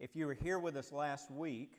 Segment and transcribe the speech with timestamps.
[0.00, 1.72] If you were here with us last week,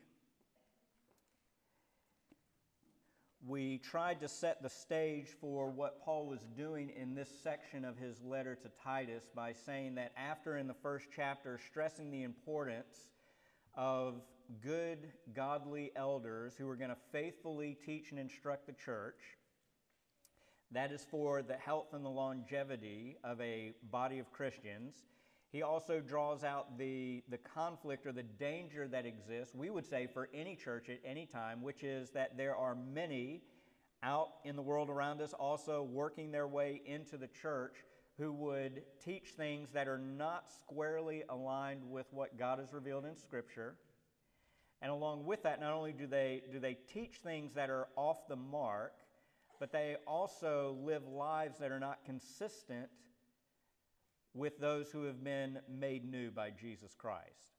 [3.47, 7.97] we tried to set the stage for what Paul was doing in this section of
[7.97, 13.09] his letter to Titus by saying that after in the first chapter stressing the importance
[13.73, 14.21] of
[14.61, 14.99] good,
[15.33, 19.17] godly elders who are going to faithfully teach and instruct the church,
[20.69, 24.93] that is for the health and the longevity of a body of Christians.
[25.51, 30.07] He also draws out the, the conflict or the danger that exists, we would say,
[30.07, 33.41] for any church at any time, which is that there are many
[34.01, 37.75] out in the world around us also working their way into the church
[38.17, 43.17] who would teach things that are not squarely aligned with what God has revealed in
[43.17, 43.75] Scripture.
[44.81, 48.27] And along with that, not only do they, do they teach things that are off
[48.29, 48.93] the mark,
[49.59, 52.89] but they also live lives that are not consistent
[54.33, 57.51] with those who have been made new by Jesus Christ.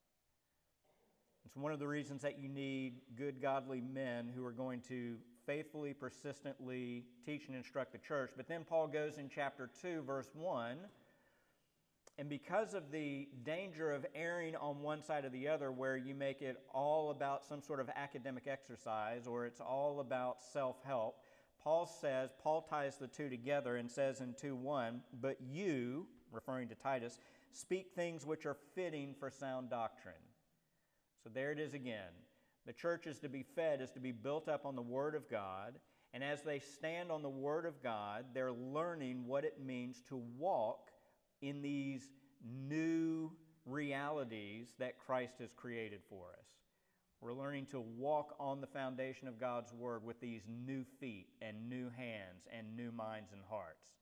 [1.44, 5.16] It's one of the reasons that you need good, godly men who are going to
[5.46, 8.30] faithfully, persistently teach and instruct the church.
[8.36, 10.76] But then Paul goes in chapter 2, verse 1,
[12.18, 16.14] and because of the danger of erring on one side or the other, where you
[16.14, 21.16] make it all about some sort of academic exercise or it's all about self help,
[21.62, 26.68] Paul says, Paul ties the two together and says in 2 1, but you, referring
[26.68, 27.18] to Titus,
[27.52, 30.14] speak things which are fitting for sound doctrine.
[31.22, 32.12] So there it is again.
[32.66, 35.28] The church is to be fed, is to be built up on the Word of
[35.28, 35.78] God.
[36.14, 40.22] And as they stand on the Word of God, they're learning what it means to
[40.38, 40.90] walk
[41.40, 42.10] in these
[42.44, 43.32] new
[43.66, 46.46] realities that Christ has created for us.
[47.20, 51.68] We're learning to walk on the foundation of God's Word with these new feet and
[51.68, 54.01] new hands and new minds and hearts.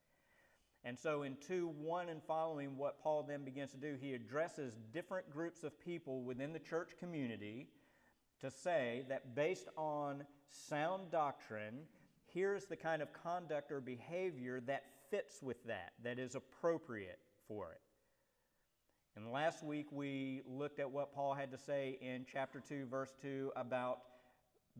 [0.84, 4.78] And so, in 2 1 and following, what Paul then begins to do, he addresses
[4.92, 7.68] different groups of people within the church community
[8.40, 11.80] to say that based on sound doctrine,
[12.32, 17.72] here's the kind of conduct or behavior that fits with that, that is appropriate for
[17.72, 17.80] it.
[19.16, 23.12] And last week we looked at what Paul had to say in chapter 2, verse
[23.20, 23.98] 2 about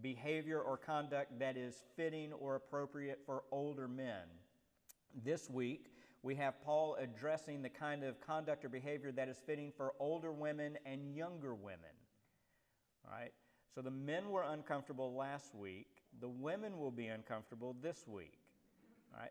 [0.01, 4.23] behavior or conduct that is fitting or appropriate for older men.
[5.25, 5.87] This week,
[6.23, 10.33] we have Paul addressing the kind of conduct or behavior that is fitting for older
[10.33, 11.97] women and younger women.
[13.05, 13.33] All right?
[13.75, 15.89] So the men were uncomfortable last week.
[16.21, 18.39] The women will be uncomfortable this week.
[19.15, 19.31] All right?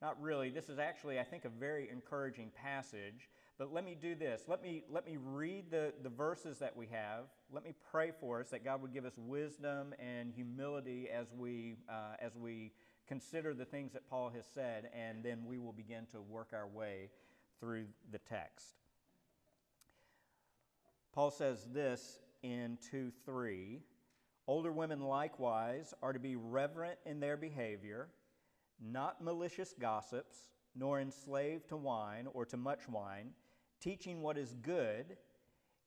[0.00, 0.50] Not really.
[0.50, 3.28] This is actually, I think, a very encouraging passage.
[3.58, 4.42] But let me do this.
[4.48, 7.24] Let me, let me read the, the verses that we have.
[7.52, 11.76] Let me pray for us that God would give us wisdom and humility as we,
[11.88, 12.72] uh, as we
[13.06, 16.66] consider the things that Paul has said, and then we will begin to work our
[16.66, 17.10] way
[17.60, 18.74] through the text.
[21.12, 23.80] Paul says this in 2 3
[24.46, 28.08] Older women likewise are to be reverent in their behavior,
[28.80, 30.36] not malicious gossips,
[30.76, 33.30] nor enslaved to wine or to much wine,
[33.80, 35.16] teaching what is good,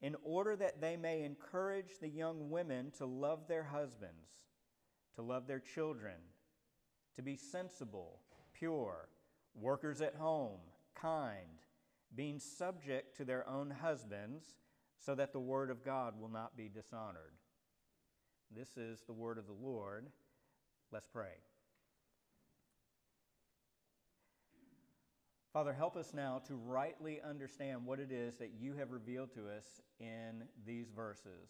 [0.02, 4.30] in order that they may encourage the young women to love their husbands,
[5.16, 6.16] to love their children
[7.18, 8.20] to be sensible,
[8.54, 9.10] pure,
[9.54, 10.60] workers at home,
[10.96, 11.66] kind,
[12.16, 14.56] being subject to their own husbands,
[15.00, 17.34] so that the word of God will not be dishonored.
[18.56, 20.06] This is the word of the Lord.
[20.92, 21.34] Let's pray.
[25.54, 29.50] Father, help us now to rightly understand what it is that you have revealed to
[29.50, 31.50] us in these verses.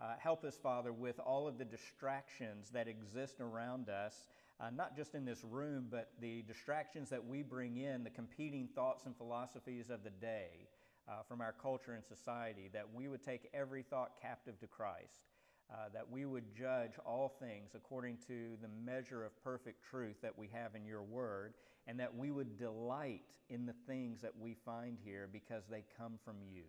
[0.00, 4.26] Uh, help us, Father, with all of the distractions that exist around us,
[4.62, 8.68] uh, not just in this room, but the distractions that we bring in, the competing
[8.74, 10.68] thoughts and philosophies of the day
[11.08, 15.26] uh, from our culture and society, that we would take every thought captive to Christ.
[15.70, 20.36] Uh, that we would judge all things according to the measure of perfect truth that
[20.36, 21.54] we have in your word,
[21.86, 26.18] and that we would delight in the things that we find here because they come
[26.24, 26.64] from you.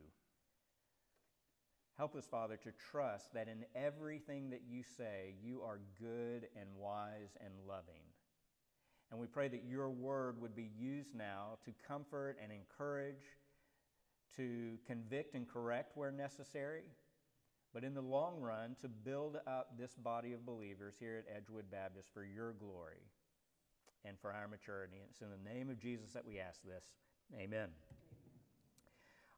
[1.98, 6.68] Help us, Father, to trust that in everything that you say, you are good and
[6.76, 8.02] wise and loving.
[9.12, 13.22] And we pray that your word would be used now to comfort and encourage,
[14.38, 16.82] to convict and correct where necessary,
[17.76, 21.70] but in the long run, to build up this body of believers here at Edgewood
[21.72, 23.04] Baptist for your glory
[24.04, 24.98] and for our maturity.
[24.98, 26.84] And it's in the name of Jesus that we ask this.
[27.40, 27.70] Amen.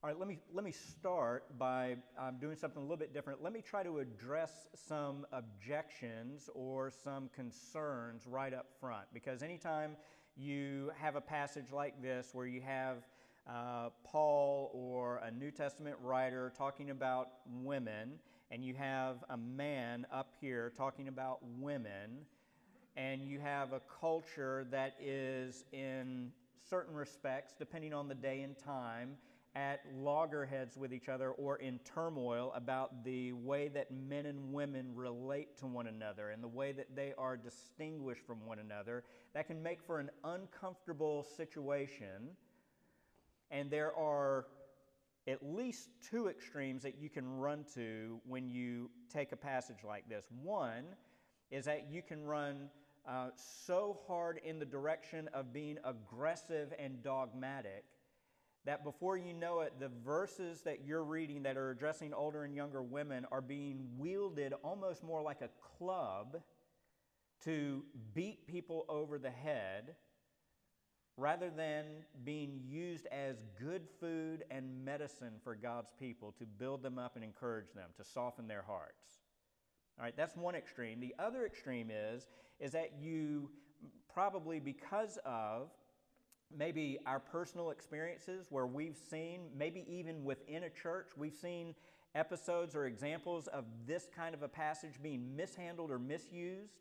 [0.06, 3.42] All right, let me, let me start by um, doing something a little bit different.
[3.42, 9.08] Let me try to address some objections or some concerns right up front.
[9.16, 9.98] Because anytime
[10.38, 12.98] you have a passage like this where you have
[13.50, 17.30] uh, Paul or a New Testament writer talking about
[17.64, 18.20] women,
[18.52, 22.12] and you have a man up here talking about women,
[22.96, 26.32] and you have a culture that is, in
[26.70, 29.18] certain respects, depending on the day and time,
[29.56, 34.92] at loggerheads with each other or in turmoil about the way that men and women
[34.94, 39.04] relate to one another and the way that they are distinguished from one another,
[39.34, 42.36] that can make for an uncomfortable situation.
[43.50, 44.48] And there are
[45.28, 50.08] at least two extremes that you can run to when you take a passage like
[50.10, 50.26] this.
[50.44, 50.84] One
[51.50, 52.70] is that you can run
[53.08, 57.86] uh, so hard in the direction of being aggressive and dogmatic
[58.66, 62.56] that before you know it, the verses that you're reading that are addressing older and
[62.56, 66.42] younger women are being wielded almost more like a club
[67.44, 67.84] to
[68.14, 69.96] beat people over the head
[71.18, 71.86] rather than
[72.24, 77.24] being used as good food and medicine for God's people to build them up and
[77.24, 79.22] encourage them, to soften their hearts.
[79.98, 81.00] All right, that's one extreme.
[81.00, 82.28] The other extreme is,
[82.60, 83.50] is that you
[84.14, 85.70] probably because of
[86.56, 91.76] maybe our personal experiences where we've seen, maybe even within a church, we've seen
[92.14, 96.74] episodes or examples of this kind of a passage being mishandled or misused,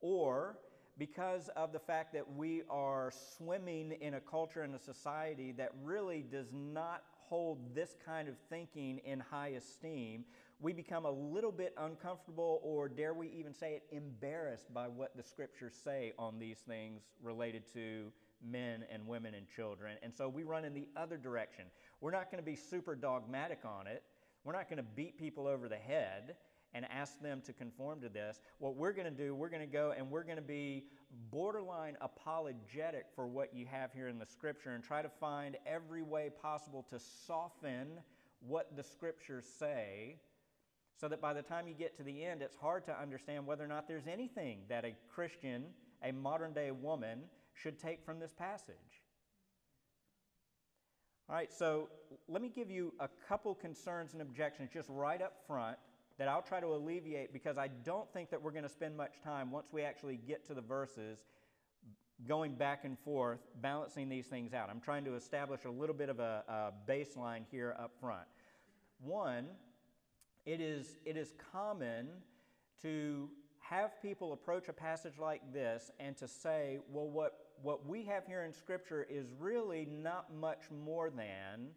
[0.00, 0.58] or
[0.98, 5.72] because of the fact that we are swimming in a culture and a society that
[5.82, 10.24] really does not hold this kind of thinking in high esteem,
[10.60, 15.16] we become a little bit uncomfortable, or dare we even say it, embarrassed by what
[15.16, 18.12] the scriptures say on these things related to
[18.44, 19.96] men and women and children.
[20.02, 21.64] And so we run in the other direction.
[22.00, 24.02] We're not going to be super dogmatic on it.
[24.44, 26.36] We're not going to beat people over the head
[26.74, 28.40] and ask them to conform to this.
[28.58, 30.84] What we're going to do, we're going to go and we're going to be
[31.30, 36.02] borderline apologetic for what you have here in the scripture and try to find every
[36.02, 38.00] way possible to soften
[38.40, 40.16] what the scriptures say
[41.00, 43.64] so that by the time you get to the end, it's hard to understand whether
[43.64, 45.64] or not there's anything that a Christian,
[46.02, 47.20] a modern day woman,
[47.54, 48.76] should take from this passage.
[51.28, 51.88] All right, so
[52.28, 55.78] let me give you a couple concerns and objections just right up front
[56.18, 59.14] that I'll try to alleviate because I don't think that we're going to spend much
[59.22, 61.18] time once we actually get to the verses
[62.28, 64.68] going back and forth, balancing these things out.
[64.70, 68.26] I'm trying to establish a little bit of a, a baseline here up front.
[69.00, 69.46] One,
[70.46, 72.08] it is, it is common
[72.82, 73.28] to
[73.60, 78.26] have people approach a passage like this and to say, well, what what we have
[78.26, 81.68] here in Scripture is really not much more than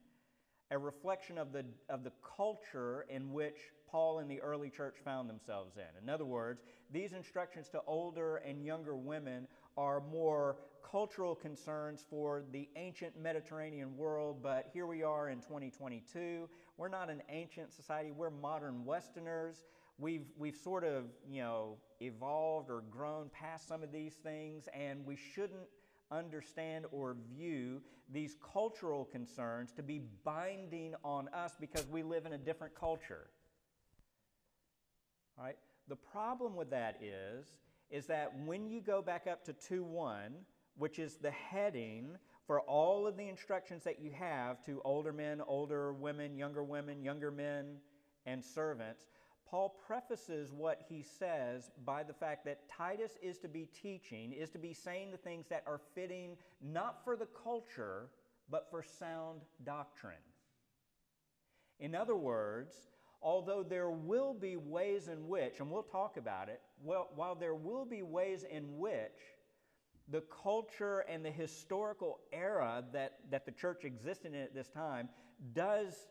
[0.70, 3.56] a reflection of the, of the culture in which
[3.90, 6.04] Paul and the early church found themselves in.
[6.04, 6.62] In other words,
[6.92, 9.48] these instructions to older and younger women
[9.78, 16.50] are more cultural concerns for the ancient Mediterranean world, but here we are in 2022.
[16.76, 19.64] We're not an ancient society, we're modern Westerners.
[20.00, 25.04] We've, we've sort of, you know, evolved or grown past some of these things, and
[25.06, 25.68] we shouldn't
[26.12, 27.82] understand or view
[28.12, 33.28] these cultural concerns to be binding on us because we live in a different culture.
[35.38, 35.58] All right?
[35.88, 37.48] The problem with that is
[37.90, 40.46] is that when you go back up to 2:1,
[40.76, 45.42] which is the heading for all of the instructions that you have to older men,
[45.42, 47.80] older women, younger women, younger men,
[48.26, 49.06] and servants,
[49.50, 54.50] Paul prefaces what he says by the fact that Titus is to be teaching, is
[54.52, 58.10] to be saying the things that are fitting not for the culture,
[58.50, 60.16] but for sound doctrine.
[61.80, 62.76] In other words,
[63.22, 67.56] although there will be ways in which, and we'll talk about it, well, while there
[67.56, 69.20] will be ways in which
[70.10, 75.10] the culture and the historical era that, that the church existed in at this time
[75.54, 76.08] does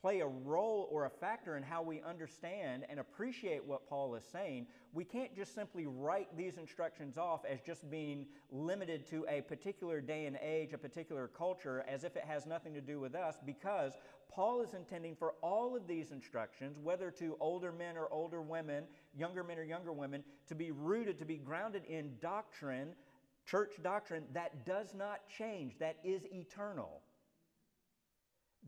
[0.00, 4.24] play a role or a factor in how we understand and appreciate what Paul is
[4.24, 9.42] saying, we can't just simply write these instructions off as just being limited to a
[9.42, 13.14] particular day and age, a particular culture, as if it has nothing to do with
[13.14, 13.92] us, because
[14.32, 18.84] Paul is intending for all of these instructions, whether to older men or older women,
[19.14, 22.94] younger men or younger women, to be rooted, to be grounded in doctrine,
[23.44, 27.02] church doctrine that does not change, that is eternal.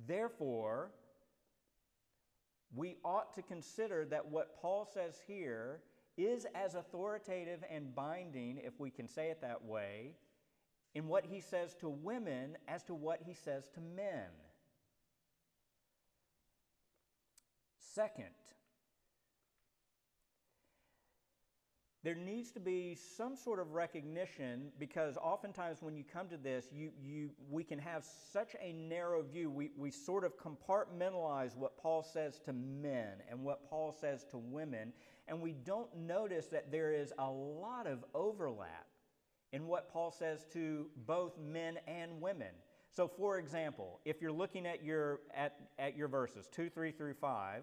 [0.06, 0.90] Therefore,
[2.74, 5.80] we ought to consider that what Paul says here
[6.16, 10.14] is as authoritative and binding, if we can say it that way,
[10.94, 14.28] in what he says to women as to what he says to men.
[17.78, 18.26] Second,
[22.04, 26.66] there needs to be some sort of recognition because oftentimes when you come to this,
[26.72, 29.50] you, you, we can have such a narrow view.
[29.50, 34.38] We, we sort of compartmentalize what Paul says to men and what Paul says to
[34.38, 34.92] women,
[35.28, 38.86] and we don't notice that there is a lot of overlap
[39.52, 42.50] in what Paul says to both men and women.
[42.90, 47.14] So, for example, if you're looking at your, at, at your verses 2, 3 through
[47.14, 47.62] 5,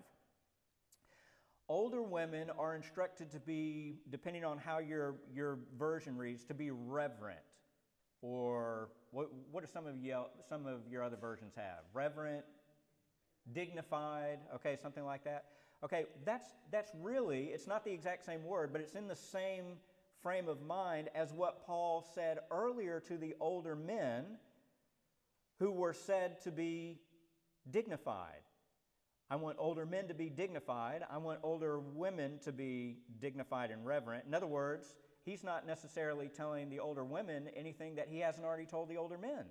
[1.70, 6.72] Older women are instructed to be, depending on how your, your version reads, to be
[6.72, 7.40] reverent.
[8.24, 11.84] Or what, what do some of, you, some of your other versions have?
[11.94, 12.44] Reverent,
[13.54, 15.46] dignified, okay, something like that.
[15.84, 19.78] Okay, that's, that's really, it's not the exact same word, but it's in the same
[20.24, 24.26] frame of mind as what Paul said earlier to the older men
[25.60, 26.98] who were said to be
[27.70, 28.42] dignified.
[29.30, 31.04] I want older men to be dignified.
[31.10, 34.26] I want older women to be dignified and reverent.
[34.26, 38.66] In other words, he's not necessarily telling the older women anything that he hasn't already
[38.66, 39.46] told the older men.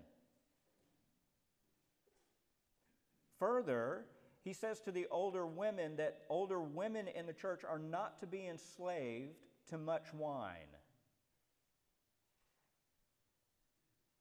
[3.39, 4.05] Further,
[4.43, 8.27] he says to the older women that older women in the church are not to
[8.27, 9.37] be enslaved
[9.69, 10.75] to much wine.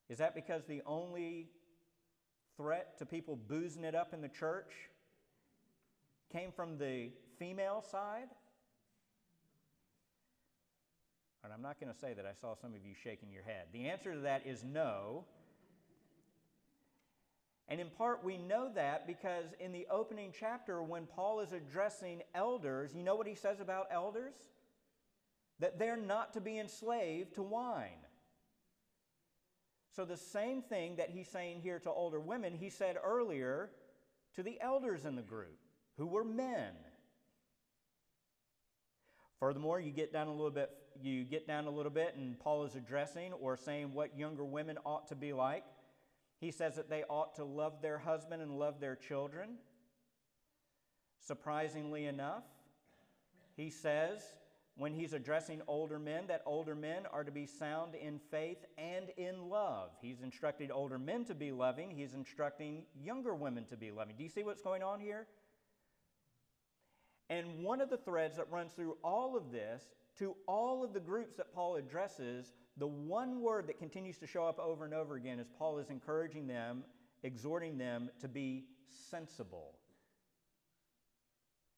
[0.08, 1.48] Is that because the only
[2.58, 4.72] threat to people boozing it up in the church
[6.32, 8.28] came from the female side?
[11.44, 13.68] And I'm not going to say that I saw some of you shaking your head.
[13.72, 15.24] The answer to that is no.
[17.70, 22.22] And in part, we know that because in the opening chapter, when Paul is addressing
[22.36, 24.36] elders, you know what he says about elders?
[25.60, 28.04] That they're not to be enslaved to wine.
[29.96, 33.72] So, the same thing that he's saying here to older women, he said earlier
[34.36, 35.58] to the elders in the group
[35.98, 36.74] who were men.
[39.40, 42.64] Furthermore, you get down a little bit, you get down a little bit, and Paul
[42.64, 45.64] is addressing or saying what younger women ought to be like.
[46.40, 49.58] He says that they ought to love their husband and love their children.
[51.20, 52.44] Surprisingly enough,
[53.56, 54.22] he says
[54.76, 59.10] when he's addressing older men that older men are to be sound in faith and
[59.18, 59.90] in love.
[60.02, 64.16] He's instructed older men to be loving, he's instructing younger women to be loving.
[64.16, 65.26] Do you see what's going on here?
[67.30, 69.84] And one of the threads that runs through all of this,
[70.20, 74.46] to all of the groups that Paul addresses, the one word that continues to show
[74.46, 76.84] up over and over again is Paul is encouraging them,
[77.24, 78.66] exhorting them to be
[79.10, 79.74] sensible.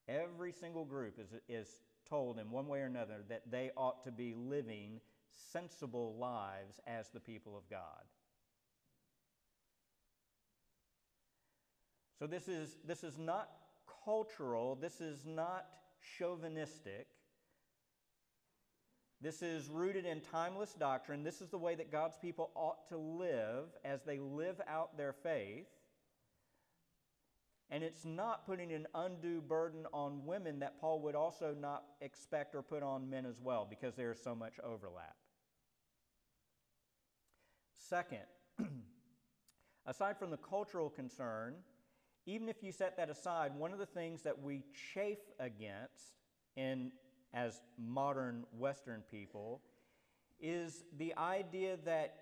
[0.08, 4.12] Every single group is, is told in one way or another that they ought to
[4.12, 5.00] be living
[5.52, 8.04] sensible lives as the people of God.
[12.20, 13.50] So this is, this is not
[14.04, 15.66] cultural, this is not
[16.18, 17.08] chauvinistic.
[19.22, 21.24] This is rooted in timeless doctrine.
[21.24, 25.12] This is the way that God's people ought to live as they live out their
[25.12, 25.68] faith.
[27.70, 32.56] And it's not putting an undue burden on women that Paul would also not expect
[32.56, 35.16] or put on men as well because there is so much overlap.
[37.78, 38.26] Second,
[39.86, 41.56] aside from the cultural concern,
[42.30, 44.62] even if you set that aside, one of the things that we
[44.94, 46.14] chafe against
[46.56, 46.92] in
[47.34, 49.62] as modern Western people
[50.40, 52.16] is the idea that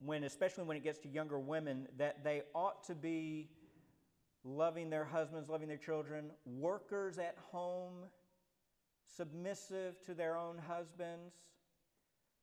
[0.00, 3.48] when, especially when it gets to younger women, that they ought to be
[4.44, 7.94] loving their husbands, loving their children, workers at home,
[9.16, 11.34] submissive to their own husbands,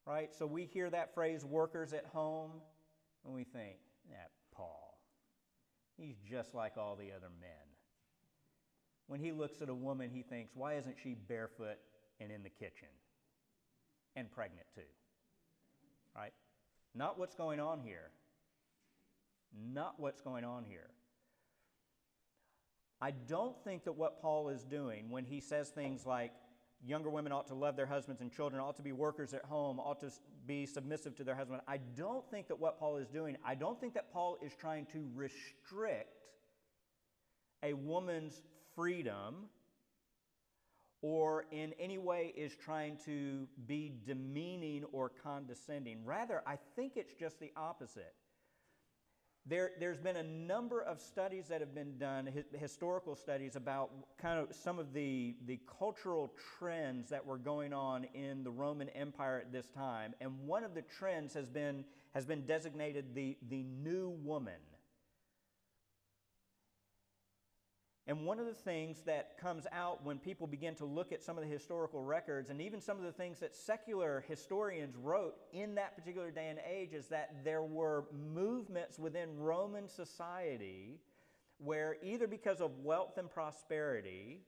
[0.05, 0.33] right?
[0.33, 2.51] So we hear that phrase, workers at home,
[3.25, 3.75] and we think,
[4.09, 4.38] Paul.
[5.99, 7.49] He's just like all the other men.
[9.07, 11.77] When he looks at a woman, he thinks, why isn't she barefoot
[12.19, 12.87] and in the kitchen?
[14.15, 14.81] And pregnant too.
[16.15, 16.33] Right?
[16.95, 18.11] Not what's going on here.
[19.73, 20.89] Not what's going on here.
[23.01, 26.31] I don't think that what Paul is doing when he says things like,
[26.85, 29.79] younger women ought to love their husbands and children, ought to be workers at home,
[29.79, 30.11] ought to
[30.45, 31.61] be submissive to their husband.
[31.67, 34.85] I don't think that what Paul is doing, I don't think that Paul is trying
[34.87, 36.25] to restrict
[37.63, 38.41] a woman's
[38.75, 39.49] freedom
[41.01, 46.03] or in any way is trying to be demeaning or condescending.
[46.03, 48.13] Rather, I think it's just the opposite.
[49.49, 53.89] There, has been a number of studies that have been done, historical studies, about
[54.21, 58.89] kind of some of the, the cultural trends that were going on in the Roman
[58.89, 60.13] Empire at this time.
[60.21, 64.59] And one of the trends has been, has been designated the, the new woman.
[68.09, 71.37] And one of the things that comes out when people begin to look at some
[71.37, 75.75] of the historical records and even some of the things that secular historians wrote in
[75.75, 80.99] that particular day and age is that there were movements within Roman society
[81.59, 84.41] where either because of wealth and prosperity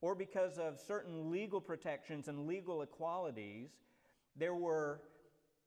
[0.00, 3.68] or because of certain legal protections and legal equalities,
[4.36, 5.02] there were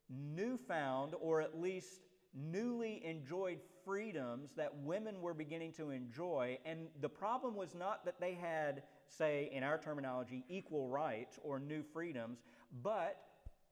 [0.09, 6.57] newfound or at least newly enjoyed freedoms that women were beginning to enjoy.
[6.65, 11.59] And the problem was not that they had, say, in our terminology, equal rights or
[11.59, 12.39] new freedoms,
[12.83, 13.17] but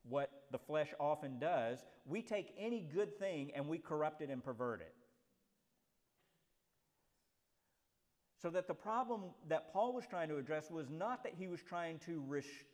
[0.07, 4.43] what the flesh often does, we take any good thing and we corrupt it and
[4.43, 4.93] pervert it.
[8.41, 11.61] So that the problem that Paul was trying to address was not that he was
[11.61, 12.21] trying to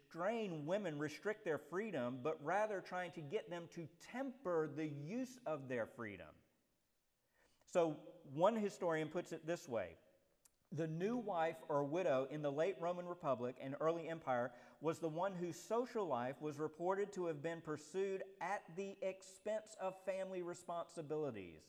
[0.10, 5.40] restrain women, restrict their freedom, but rather trying to get them to temper the use
[5.46, 6.28] of their freedom.
[7.72, 7.96] So,
[8.34, 9.90] one historian puts it this way
[10.72, 14.52] The new wife or widow in the late Roman Republic and early empire
[14.82, 19.76] was the one whose social life was reported to have been pursued at the expense
[19.82, 21.62] of family responsibilities.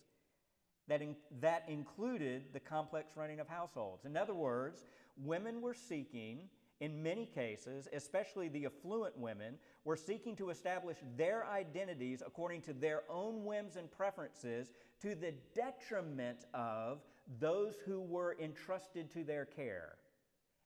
[0.89, 4.07] That, in, that included the complex running of households.
[4.07, 4.85] In other words,
[5.17, 6.49] women were seeking,
[6.81, 12.73] in many cases, especially the affluent women, were seeking to establish their identities according to
[12.73, 14.73] their own whims and preferences
[15.03, 17.01] to the detriment of
[17.39, 19.97] those who were entrusted to their care.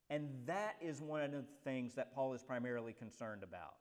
[0.09, 3.75] And that is one of the things that Paul is primarily concerned about.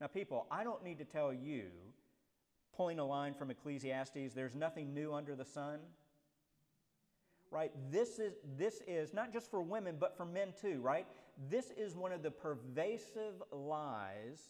[0.00, 1.64] Now, people, I don't need to tell you,
[2.76, 5.78] pulling a line from Ecclesiastes, there's nothing new under the sun.
[7.50, 7.72] Right?
[7.90, 11.06] This is, this is not just for women, but for men too, right?
[11.36, 14.40] This is one of the pervasive lies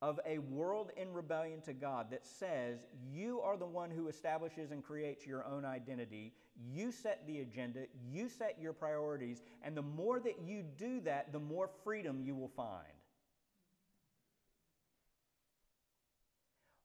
[0.00, 4.70] of a world in rebellion to God that says you are the one who establishes
[4.70, 6.32] and creates your own identity.
[6.72, 11.32] You set the agenda, you set your priorities, and the more that you do that,
[11.32, 12.86] the more freedom you will find.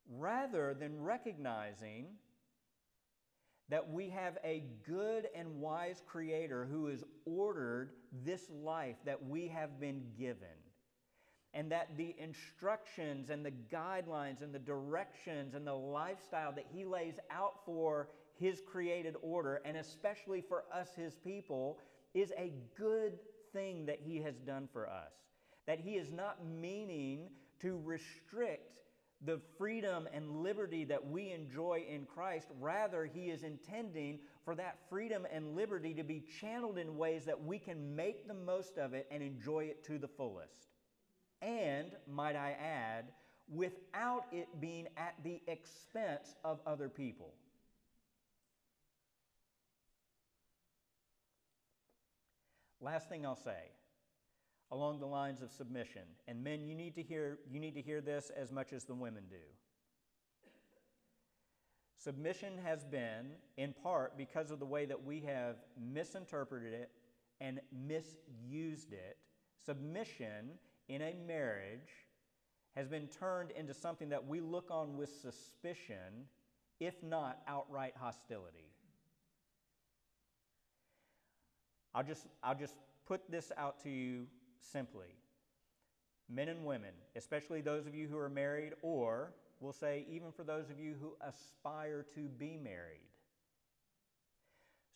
[0.10, 2.08] Rather than recognizing
[3.70, 7.92] that we have a good and wise Creator who has ordered
[8.26, 10.48] this life that we have been given
[11.54, 16.84] and that the instructions and the guidelines and the directions and the lifestyle that He
[16.84, 21.78] lays out for His created order, and especially for us, His people,
[22.14, 23.20] is a good
[23.54, 25.14] thing that He has done for us.
[25.68, 27.30] That He is not meaning
[27.62, 28.80] to restrict
[29.26, 32.48] the freedom and liberty that we enjoy in Christ.
[32.60, 37.44] Rather, He is intending for that freedom and liberty to be channeled in ways that
[37.44, 40.74] we can make the most of it and enjoy it to the fullest
[41.44, 43.06] and, might I add,
[43.54, 47.34] without it being at the expense of other people.
[52.82, 53.72] Last thing I'll say
[54.72, 58.02] along the lines of submission, and men, you need to hear, you need to hear
[58.02, 59.36] this as much as the women do.
[62.04, 66.92] Submission has been, in part, because of the way that we have misinterpreted it
[67.40, 69.18] and misused it.
[69.66, 70.50] Submission
[70.90, 72.08] in a marriage
[72.76, 76.28] has been turned into something that we look on with suspicion,
[76.80, 78.74] if not outright hostility.
[81.96, 84.26] I'll just, I'll just put this out to you
[84.72, 85.16] simply.
[86.30, 90.44] Men and women, especially those of you who are married, or we'll say even for
[90.44, 93.02] those of you who aspire to be married,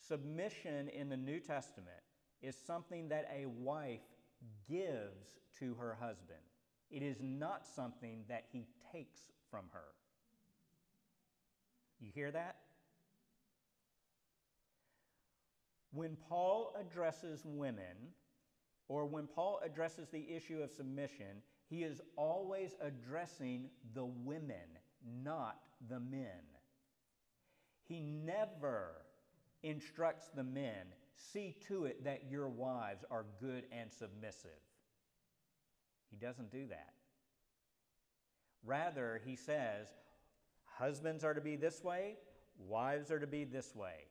[0.06, 2.02] submission in the New Testament
[2.40, 4.00] is something that a wife
[4.68, 6.38] gives to her husband.
[6.90, 9.84] It is not something that he takes from her.
[12.00, 12.56] You hear that?
[15.92, 18.12] When Paul addresses women,
[18.88, 24.78] or when Paul addresses the issue of submission, he is always addressing the women,
[25.22, 26.42] not the men.
[27.84, 28.92] He never
[29.62, 34.50] instructs the men, see to it that your wives are good and submissive.
[36.10, 36.94] He doesn't do that.
[38.64, 39.88] Rather, he says,
[40.64, 42.16] husbands are to be this way,
[42.58, 44.06] wives are to be this way.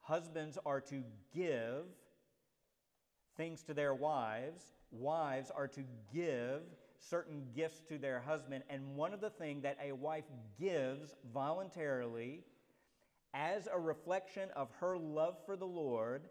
[0.00, 1.02] Husbands are to
[1.34, 1.86] give
[3.36, 6.62] things to their wives, wives are to give
[6.98, 8.64] certain gifts to their husband.
[8.70, 10.24] And one of the things that a wife
[10.58, 12.44] gives voluntarily
[13.32, 16.22] as a reflection of her love for the Lord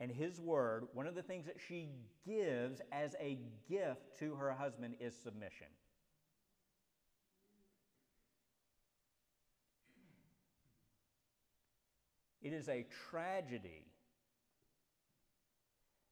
[0.00, 1.88] and His Word, one of the things that she
[2.26, 3.38] gives as a
[3.68, 5.68] gift to her husband is submission.
[12.42, 13.85] It is a tragedy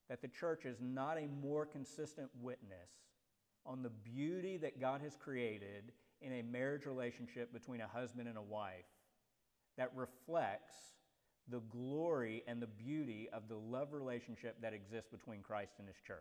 [0.09, 2.91] that the church is not a more consistent witness
[3.67, 8.37] on the beauty that God has created in a marriage relationship between a husband and
[8.37, 8.85] a wife
[9.77, 10.75] that reflects
[11.51, 15.97] the glory and the beauty of the love relationship that exists between Christ and his
[16.07, 16.19] church.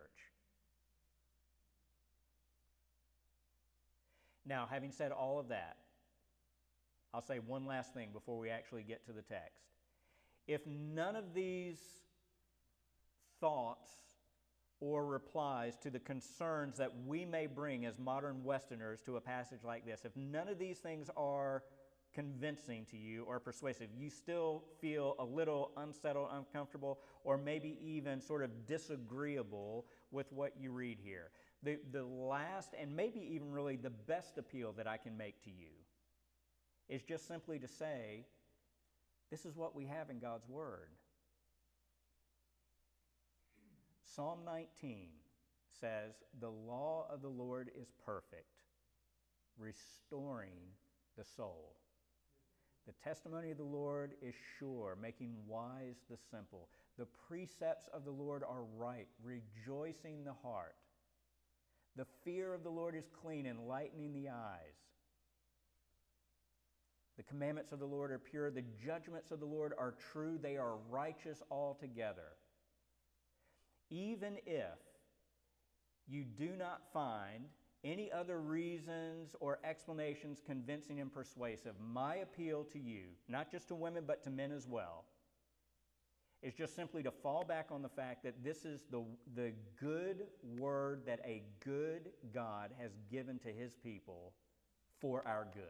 [4.46, 5.78] Now, having said all of that,
[7.14, 9.64] I'll say one last thing before we actually get to the text.
[10.48, 11.80] If none of these
[13.44, 13.92] thoughts
[14.80, 19.60] or replies to the concerns that we may bring as modern Westerners to a passage
[19.66, 21.64] like this, if none of these things are
[22.14, 28.22] convincing to you or persuasive, you still feel a little unsettled, uncomfortable, or maybe even
[28.22, 31.32] sort of disagreeable with what you read here.
[31.64, 35.50] The, the last and maybe even really the best appeal that I can make to
[35.50, 35.72] you
[36.88, 38.26] is just simply to say,
[39.32, 40.90] this is what we have in God's Word.
[44.16, 45.08] Psalm 19
[45.80, 48.62] says, The law of the Lord is perfect,
[49.58, 50.54] restoring
[51.18, 51.76] the soul.
[52.86, 56.70] The testimony of the Lord is sure, making wise the simple.
[57.00, 60.76] The precepts of the Lord are right, rejoicing the heart.
[61.96, 64.78] The fear of the Lord is clean, enlightening the eyes.
[67.18, 68.52] The commandments of the Lord are pure.
[68.52, 70.38] The judgments of the Lord are true.
[70.42, 72.34] They are righteous altogether.
[73.90, 74.80] Even if
[76.08, 77.46] you do not find
[77.84, 83.76] any other reasons or explanations convincing and persuasive, my appeal to you, not just to
[83.76, 85.06] women but to men as well,
[86.42, 89.04] is just simply to fall back on the fact that this is the,
[89.36, 94.34] the good word that a good God has given to his people
[95.00, 95.64] for our good.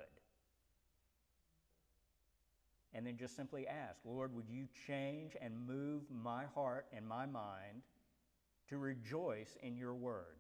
[2.96, 7.26] And then just simply ask, Lord, would you change and move my heart and my
[7.26, 7.82] mind
[8.70, 10.38] to rejoice in your word?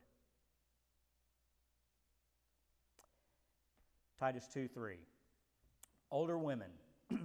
[4.19, 4.95] Titus 2 3.
[6.11, 6.69] Older women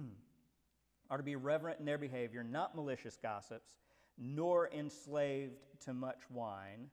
[1.09, 3.71] are to be reverent in their behavior, not malicious gossips,
[4.17, 5.53] nor enslaved
[5.85, 6.89] to much wine,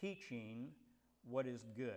[0.00, 0.68] teaching
[1.28, 1.92] what is good.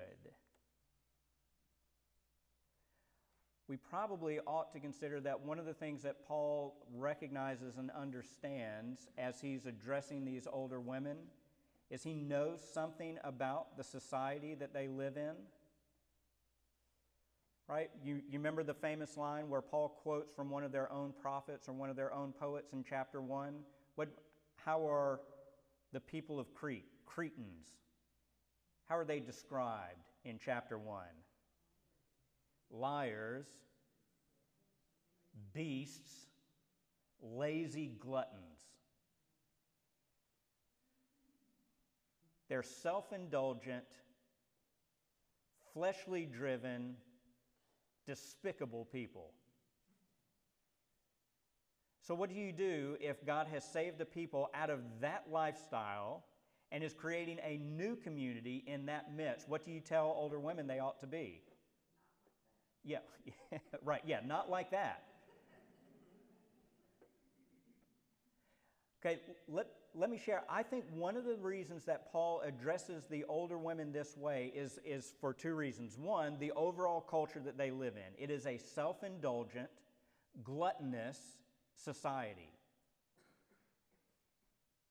[3.67, 9.07] We probably ought to consider that one of the things that Paul recognizes and understands
[9.17, 11.17] as he's addressing these older women
[11.89, 15.35] is he knows something about the society that they live in
[17.67, 17.89] right?
[18.03, 21.67] You, you remember the famous line where Paul quotes from one of their own prophets
[21.67, 23.55] or one of their own poets in chapter 1?
[23.95, 24.09] What,
[24.55, 25.21] how are
[25.91, 27.69] the people of Crete, Cretans,
[28.87, 31.03] how are they described in chapter 1?
[32.71, 33.47] Liars,
[35.53, 36.27] beasts,
[37.21, 38.41] lazy gluttons.
[42.49, 43.85] They're self indulgent,
[45.73, 46.95] fleshly driven,
[48.05, 49.31] despicable people.
[52.01, 56.23] So, what do you do if God has saved the people out of that lifestyle
[56.71, 59.49] and is creating a new community in that midst?
[59.49, 61.41] What do you tell older women they ought to be?
[62.85, 62.99] Yeah,
[63.83, 65.03] right, yeah, not like that.
[69.05, 70.43] Okay, let, let me share.
[70.49, 74.79] I think one of the reasons that Paul addresses the older women this way is,
[74.83, 75.97] is for two reasons.
[75.97, 78.23] One, the overall culture that they live in.
[78.23, 79.69] It is a self indulgent,
[80.43, 81.19] gluttonous
[81.75, 82.51] society.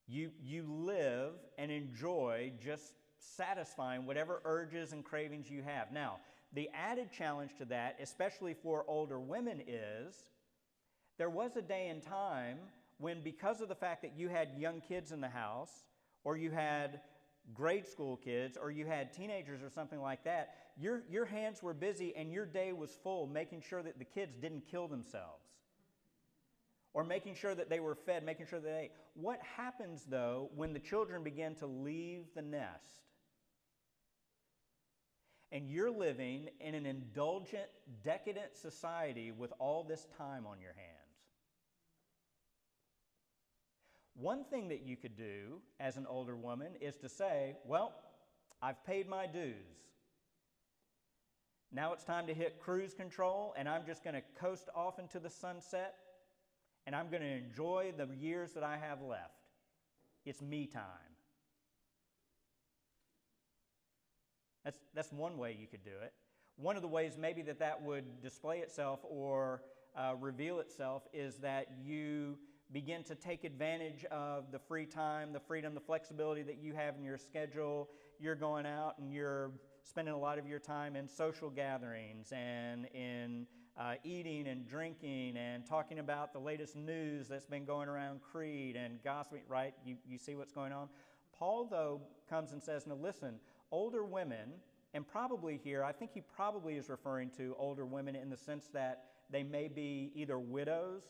[0.07, 5.93] You, you live and enjoy just satisfying whatever urges and cravings you have.
[5.93, 6.19] Now,
[6.55, 10.15] the added challenge to that, especially for older women, is
[11.19, 12.59] there was a day and time
[12.99, 15.85] when, because of the fact that you had young kids in the house,
[16.23, 17.01] or you had
[17.53, 21.75] grade school kids, or you had teenagers or something like that, your, your hands were
[21.75, 25.45] busy and your day was full making sure that the kids didn't kill themselves.
[26.95, 28.93] Or making sure that they were fed, making sure that they ate.
[29.15, 33.04] What happens though when the children begin to leave the nest?
[35.53, 37.67] And you're living in an indulgent,
[38.03, 41.05] decadent society with all this time on your hands.
[44.15, 47.93] One thing that you could do as an older woman is to say, Well,
[48.63, 49.55] I've paid my dues.
[51.73, 55.19] Now it's time to hit cruise control, and I'm just going to coast off into
[55.19, 55.97] the sunset,
[56.87, 59.35] and I'm going to enjoy the years that I have left.
[60.25, 60.83] It's me time.
[64.65, 66.13] That's, that's one way you could do it.
[66.57, 69.63] One of the ways maybe that that would display itself or
[69.97, 72.39] uh, reveal itself is that you
[72.73, 76.97] begin to take advantage of the free time, the freedom, the flexibility that you have
[76.97, 77.89] in your schedule.
[78.19, 82.87] You're going out and you're spending a lot of your time in social gatherings and
[82.95, 83.47] in
[83.77, 88.77] uh, eating and drinking and talking about the latest news that's been going around Crete
[88.77, 89.75] and gossiping, right?
[89.85, 90.89] You, you see what's going on?
[91.37, 93.35] Paul, though, comes and says, Now listen,
[93.75, 94.53] older women,
[94.95, 98.69] and probably here, I think he probably is referring to older women in the sense
[98.73, 101.03] that they may be either widows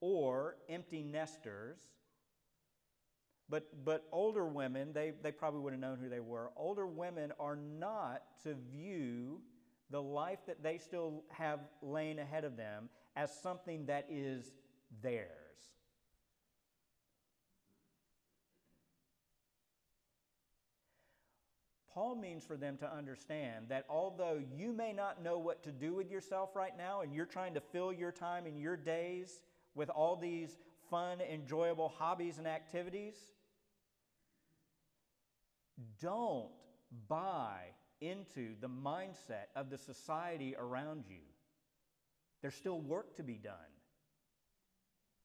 [0.00, 1.76] or empty nesters.
[3.50, 6.50] But, but older women, they, they probably would have known who they were.
[6.56, 9.42] Older women are not to view
[9.90, 14.52] the life that they still have laying ahead of them as something that is
[15.02, 15.28] theirs.
[21.98, 25.94] Paul means for them to understand that although you may not know what to do
[25.94, 29.42] with yourself right now and you're trying to fill your time and your days
[29.74, 30.58] with all these
[30.90, 33.16] fun, enjoyable hobbies and activities,
[36.00, 36.50] don't
[37.08, 37.62] buy
[38.00, 41.24] into the mindset of the society around you.
[42.42, 43.72] There's still work to be done.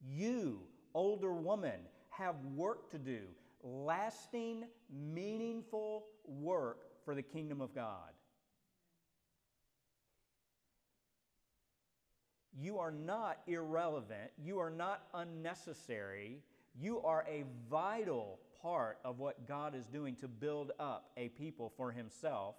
[0.04, 0.62] You,
[0.96, 3.28] older woman, have work to do
[3.64, 8.12] lasting, meaningful work for the kingdom of God.
[12.56, 14.32] You are not irrelevant.
[14.38, 16.40] You are not unnecessary.
[16.80, 21.74] You are a vital part of what God is doing to build up a people
[21.76, 22.56] for Himself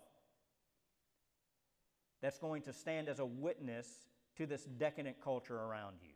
[2.21, 3.87] that's going to stand as a witness
[4.37, 6.14] to this decadent culture around you.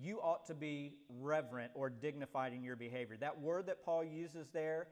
[0.00, 3.16] You ought to be reverent or dignified in your behavior.
[3.18, 4.86] That word that Paul uses there,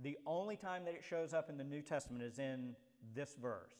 [0.00, 2.76] the only time that it shows up in the New Testament is in
[3.14, 3.74] this verse.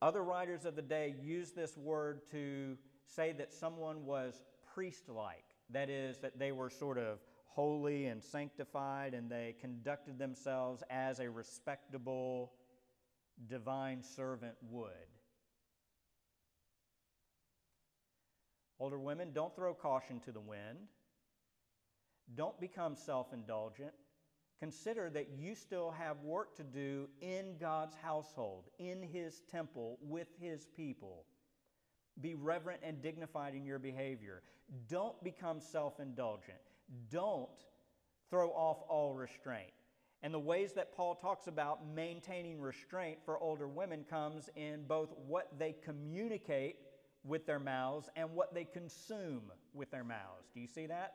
[0.00, 2.76] Other writers of the day use this word to
[3.06, 4.42] say that someone was
[4.74, 5.44] priest like.
[5.70, 11.20] That is, that they were sort of holy and sanctified and they conducted themselves as
[11.20, 12.52] a respectable
[13.48, 14.90] divine servant would.
[18.82, 20.88] Older women, don't throw caution to the wind.
[22.34, 23.92] Don't become self indulgent.
[24.58, 30.26] Consider that you still have work to do in God's household, in His temple, with
[30.40, 31.26] His people.
[32.20, 34.42] Be reverent and dignified in your behavior.
[34.88, 36.58] Don't become self indulgent.
[37.08, 37.50] Don't
[38.30, 39.70] throw off all restraint.
[40.24, 45.14] And the ways that Paul talks about maintaining restraint for older women comes in both
[45.28, 46.78] what they communicate
[47.24, 49.42] with their mouths and what they consume
[49.74, 50.50] with their mouths.
[50.54, 51.14] Do you see that?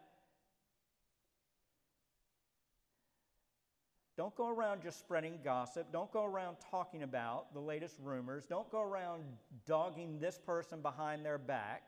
[4.18, 5.92] Don't go around just spreading gossip.
[5.92, 8.46] Don't go around talking about the latest rumors.
[8.48, 9.24] Don't go around
[9.68, 11.84] dogging this person behind their back.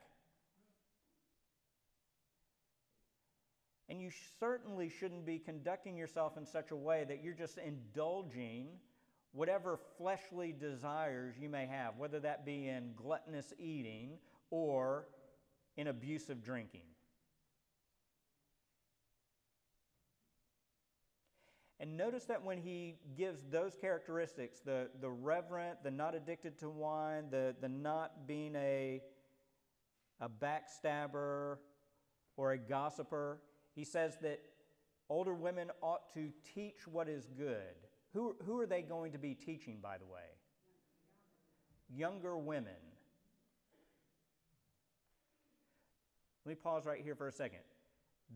[3.89, 8.67] And you certainly shouldn't be conducting yourself in such a way that you're just indulging
[9.33, 14.17] whatever fleshly desires you may have, whether that be in gluttonous eating
[14.49, 15.05] or
[15.77, 16.81] in abusive drinking.
[21.79, 26.69] And notice that when he gives those characteristics the, the reverent, the not addicted to
[26.69, 29.01] wine, the, the not being a,
[30.19, 31.57] a backstabber
[32.35, 33.39] or a gossiper
[33.79, 34.41] he says that
[35.09, 37.88] older women ought to teach what is good.
[38.13, 40.21] Who, who are they going to be teaching, by the way?
[41.95, 42.73] Younger women.
[46.45, 47.59] Let me pause right here for a second.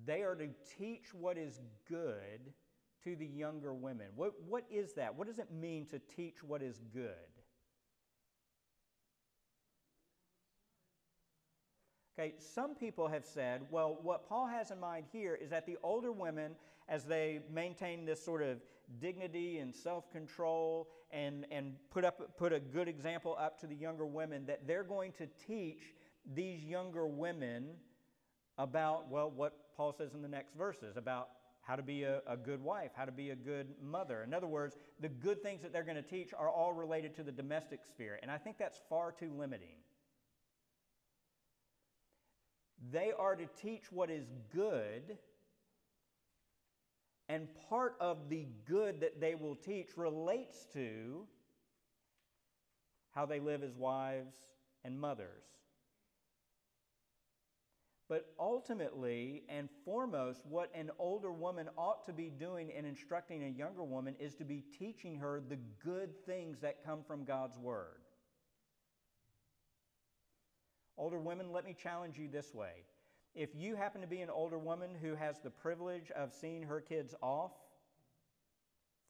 [0.06, 1.60] They are to teach what is
[1.90, 2.54] good
[3.04, 4.08] to the younger women.
[4.16, 5.16] What, what is that?
[5.16, 7.10] What does it mean to teach what is good?
[12.18, 15.78] Okay, some people have said, well, what Paul has in mind here is that the
[15.82, 16.52] older women,
[16.88, 18.58] as they maintain this sort of
[19.00, 23.76] dignity and self control and, and put, up, put a good example up to the
[23.76, 25.82] younger women, that they're going to teach
[26.34, 27.70] these younger women
[28.58, 31.30] about, well, what Paul says in the next verses about
[31.62, 34.22] how to be a, a, good wife, how to be a good mother.
[34.24, 37.24] In other words, the good things that they're going to teach are all related to
[37.24, 38.20] the domestic sphere.
[38.22, 39.78] And I think that's far too limiting.
[42.92, 45.18] They are to teach what is good,
[47.30, 51.26] and part of the good that they will teach relates to
[53.12, 54.36] how they live as wives
[54.84, 55.44] and mothers.
[58.10, 63.48] But ultimately and foremost, what an older woman ought to be doing in instructing a
[63.48, 68.02] younger woman is to be teaching her the good things that come from God's Word.
[70.98, 72.84] Older women, let me challenge you this way.
[73.36, 76.80] If you happen to be an older woman who has the privilege of seeing her
[76.80, 77.52] kids off,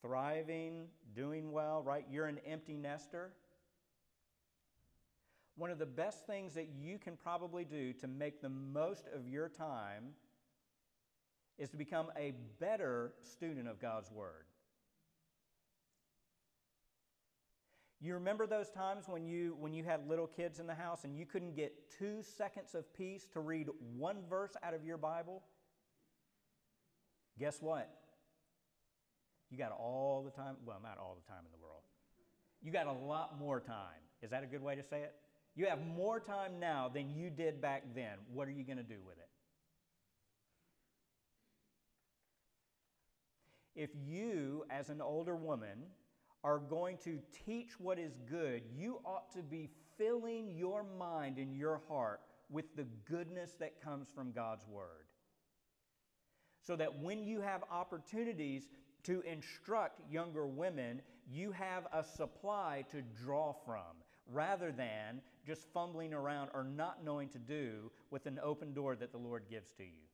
[0.02, 2.06] thriving, doing well, right?
[2.10, 3.34] You're an empty nester.
[5.56, 9.28] One of the best things that you can probably do to make the most of
[9.28, 10.14] your time
[11.58, 14.46] is to become a better student of God's Word.
[18.04, 21.18] You remember those times when you, when you had little kids in the house and
[21.18, 25.42] you couldn't get two seconds of peace to read one verse out of your Bible?
[27.40, 27.90] Guess what?
[29.50, 31.84] You got all the time, well, not all the time in the world.
[32.62, 34.02] You got a lot more time.
[34.22, 35.14] Is that a good way to say it?
[35.56, 38.18] You have more time now than you did back then.
[38.34, 39.30] What are you going to do with it?
[43.82, 45.84] If you, as an older woman,
[46.44, 51.56] are going to teach what is good, you ought to be filling your mind and
[51.56, 55.08] your heart with the goodness that comes from God's Word.
[56.62, 58.70] So that when you have opportunities
[59.04, 63.98] to instruct younger women, you have a supply to draw from
[64.32, 69.12] rather than just fumbling around or not knowing to do with an open door that
[69.12, 70.13] the Lord gives to you.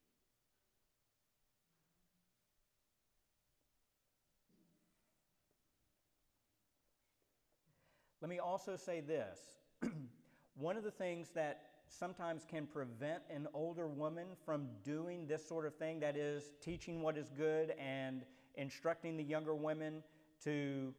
[8.22, 9.40] Let me also say this.
[10.56, 15.66] One of the things that sometimes can prevent an older woman from doing this sort
[15.66, 18.24] of thing, that is, teaching what is good and
[18.56, 20.04] instructing the younger women
[20.44, 20.94] to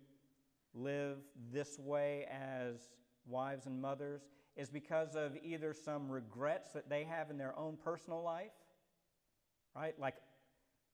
[0.74, 1.18] live
[1.52, 2.88] this way as
[3.26, 4.22] wives and mothers,
[4.56, 8.50] is because of either some regrets that they have in their own personal life,
[9.76, 9.94] right?
[9.98, 10.16] Like,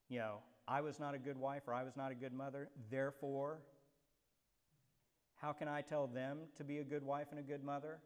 [0.08, 2.68] you know, I was not a good wife or I was not a good mother,
[2.90, 3.60] therefore
[5.36, 7.98] how can I tell them to be a good wife and a good mother?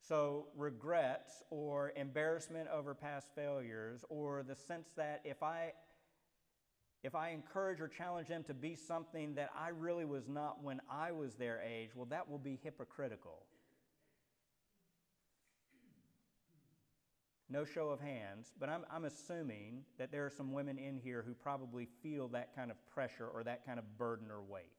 [0.00, 5.72] So, regrets or embarrassment over past failures, or the sense that if I
[7.02, 10.80] if I encourage or challenge them to be something that I really was not when
[10.90, 13.42] I was their age, well, that will be hypocritical.
[17.50, 21.22] No show of hands, but I'm, I'm assuming that there are some women in here
[21.26, 24.72] who probably feel that kind of pressure or that kind of burden or weight.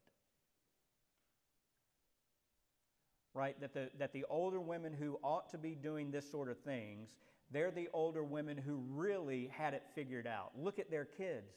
[3.36, 3.60] Right?
[3.60, 7.10] That the, that the older women who ought to be doing this sort of things,
[7.52, 10.54] they're the older women who really had it figured out.
[10.58, 11.54] Look at their kids.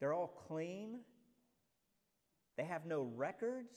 [0.00, 0.98] They're all clean.
[2.56, 3.74] They have no records.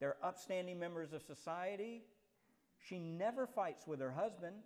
[0.00, 2.02] They're upstanding members of society.
[2.88, 4.56] She never fights with her husband.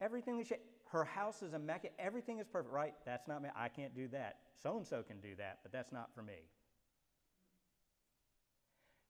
[0.00, 0.54] Everything that she,
[0.90, 1.94] her house is immaculate.
[1.98, 2.94] Everything is perfect, right?
[3.06, 3.48] That's not me.
[3.56, 4.38] I can't do that.
[4.60, 6.48] So and so can do that, but that's not for me.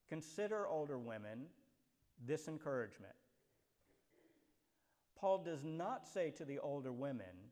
[0.09, 1.47] Consider older women
[2.27, 3.15] this encouragement.
[5.19, 7.51] Paul does not say to the older women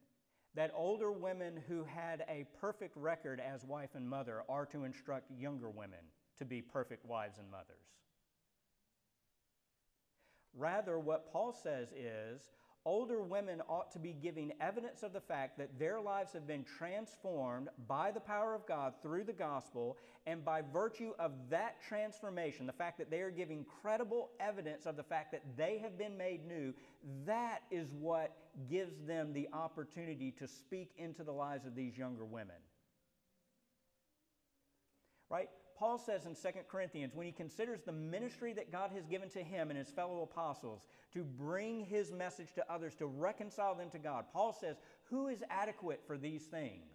[0.55, 5.31] that older women who had a perfect record as wife and mother are to instruct
[5.31, 6.01] younger women
[6.39, 7.87] to be perfect wives and mothers.
[10.55, 12.51] Rather, what Paul says is
[12.89, 16.65] older women ought to be giving evidence of the fact that their lives have been
[16.65, 22.67] transformed by the power of God through the gospel, and by virtue of that transformation,
[22.67, 26.17] the fact that they are giving credible evidence of the fact that they have been
[26.17, 26.73] made new,
[27.27, 28.35] that is what
[28.71, 32.57] gives them the opportunity to speak into the lives of these younger women.
[35.29, 35.51] Right?
[35.79, 39.43] Paul says in 2 Corinthians, when he considers the ministry that God has given to
[39.43, 43.99] him and his fellow apostles to bring his message to others, to reconcile them to
[43.99, 46.91] God, Paul says, Who is adequate for these things?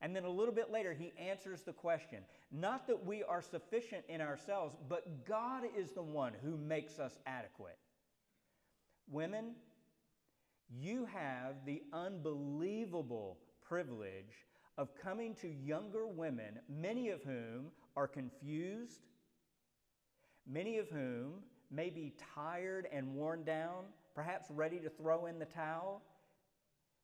[0.00, 4.04] And then a little bit later, he answers the question not that we are sufficient
[4.08, 7.76] in ourselves, but God is the one who makes us adequate.
[9.10, 9.52] Women,
[10.70, 14.46] you have the unbelievable privilege
[14.80, 17.66] of coming to younger women, many of whom
[17.96, 19.02] are confused,
[20.50, 21.34] many of whom
[21.70, 26.00] may be tired and worn down, perhaps ready to throw in the towel,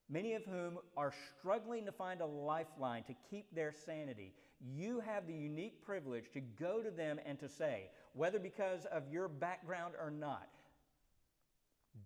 [0.09, 4.33] many of whom are struggling to find a lifeline to keep their sanity.
[4.59, 9.03] You have the unique privilege to go to them and to say, whether because of
[9.11, 10.49] your background or not,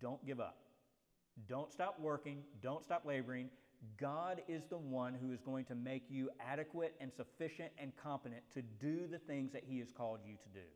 [0.02, 0.58] don't give up.
[1.48, 2.44] Don't stop working.
[2.62, 3.50] Don't stop laboring.
[4.00, 8.44] God is the one who is going to make you adequate and sufficient and competent
[8.54, 10.68] to do the things that He has called you to do.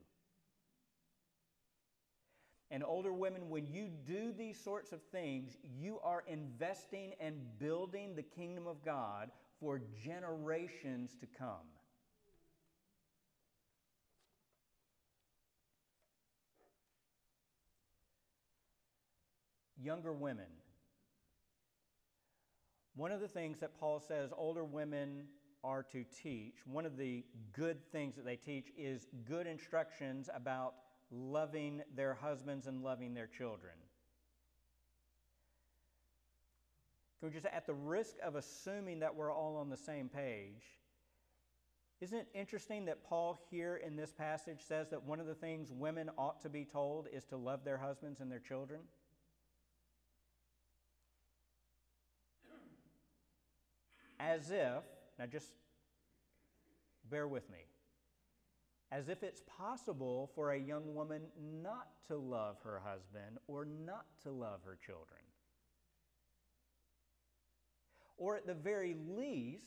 [2.72, 8.16] And older women, when you do these sorts of things, you are investing and building
[8.16, 9.30] the kingdom of God
[9.60, 11.70] for generations to come.
[19.82, 20.48] Younger women,
[22.96, 25.26] one of the things that Paul says older women
[25.64, 30.76] are to teach, one of the good things that they teach is good instructions about
[31.12, 33.74] loving their husbands and loving their children.
[37.20, 40.64] Can we just, at the risk of assuming that we're all on the same page,
[42.02, 45.72] isn't it interesting that Paul here in this passage says that one of the things
[45.72, 48.82] women ought to be told is to love their husbands and their children?
[54.20, 54.84] As if,
[55.20, 55.52] now just
[57.10, 57.60] bear with me,
[58.92, 61.22] as if it's possible for a young woman
[61.62, 65.22] not to love her husband or not to love her children.
[68.18, 69.66] Or at the very least,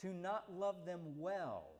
[0.00, 1.74] to not love them well.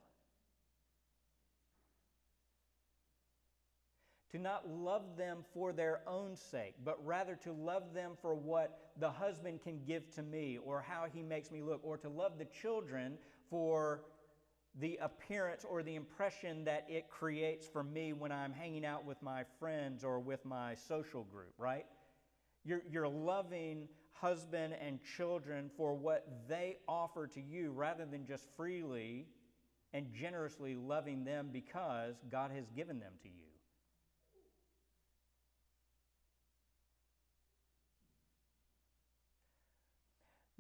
[4.35, 8.84] to not love them for their own sake, but rather to love them for what
[8.99, 12.39] the husband can give to me or how he makes me look, or to love
[12.39, 13.19] the children
[13.51, 14.03] for
[14.81, 19.23] the appearance or the impression that it creates for me when I'm hanging out with
[19.23, 21.87] my friends or with my social group, right?
[22.65, 28.47] You're, you're loving husband and children for what they offer to you rather than just
[28.57, 29.27] freely
[29.93, 33.44] and generously loving them because God has given them to you.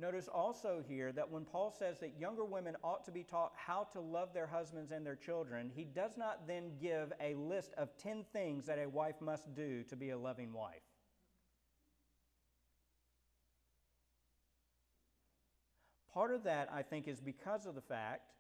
[0.04, 3.88] Notice also here that when Paul says that younger women ought to be taught how
[3.94, 7.96] to love their husbands and their children, he does not then give a list of
[7.96, 10.82] 10 things that a wife must do to be a loving wife.
[16.12, 18.34] Part of that, I think, is because of the fact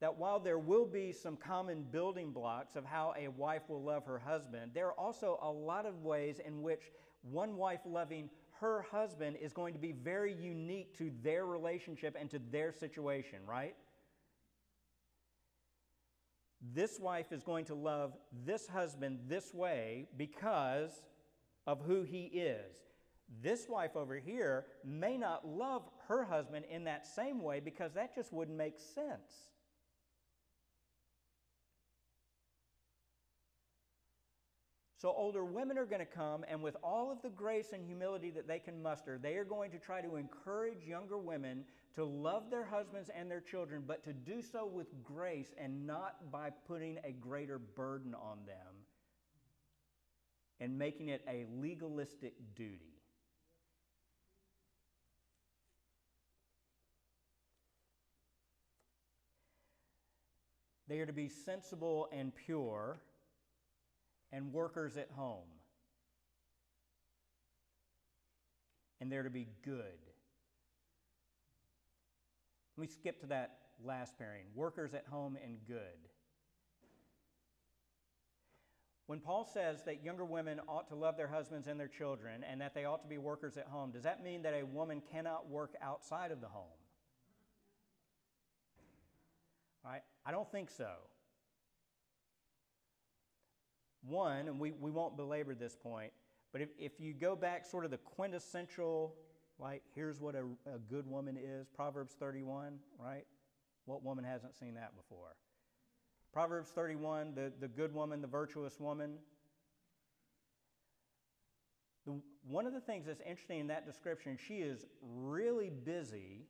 [0.00, 4.06] that while there will be some common building blocks of how a wife will love
[4.06, 6.84] her husband, there are also a lot of ways in which
[7.20, 8.30] one wife loving
[8.60, 13.38] her husband is going to be very unique to their relationship and to their situation,
[13.46, 13.74] right?
[16.74, 18.12] This wife is going to love
[18.44, 21.02] this husband this way because
[21.66, 22.76] of who he is.
[23.42, 28.14] This wife over here may not love her husband in that same way because that
[28.14, 29.50] just wouldn't make sense.
[35.00, 38.30] So, older women are going to come, and with all of the grace and humility
[38.32, 42.50] that they can muster, they are going to try to encourage younger women to love
[42.50, 46.98] their husbands and their children, but to do so with grace and not by putting
[47.02, 48.74] a greater burden on them
[50.60, 53.00] and making it a legalistic duty.
[60.88, 63.00] They are to be sensible and pure
[64.32, 65.48] and workers at home.
[69.00, 69.84] And they're to be good.
[72.76, 76.08] Let me skip to that last pairing workers at home and good.
[79.06, 82.60] When Paul says that younger women ought to love their husbands and their children and
[82.60, 85.48] that they ought to be workers at home, does that mean that a woman cannot
[85.48, 86.78] work outside of the home?
[89.84, 90.02] Right?
[90.24, 90.90] I don't think so.
[94.02, 96.12] One, and we, we won't belabor this point,
[96.52, 99.14] but if, if you go back sort of the quintessential,
[99.58, 103.26] like, here's what a, a good woman is, Proverbs 31, right?
[103.84, 105.36] What woman hasn't seen that before?
[106.32, 109.14] Proverbs 31, the, the good woman, the virtuous woman.
[112.06, 116.46] The, one of the things that's interesting in that description, she is really busy,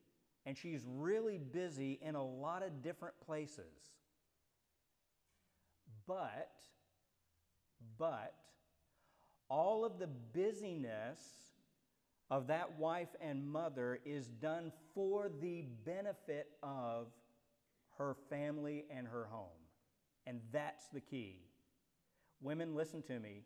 [0.46, 3.92] and she's really busy in a lot of different places.
[6.06, 6.52] But
[7.98, 8.34] but
[9.48, 11.18] all of the busyness
[12.30, 17.08] of that wife and mother is done for the benefit of
[17.98, 19.48] her family and her home.
[20.26, 21.40] And that's the key.
[22.40, 23.42] Women, listen to me,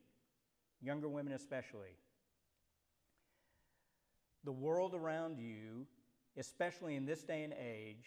[0.83, 1.97] younger women especially.
[4.45, 5.87] The world around you,
[6.37, 8.07] especially in this day and age,